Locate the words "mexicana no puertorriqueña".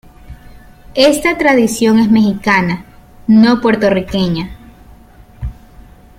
2.09-4.49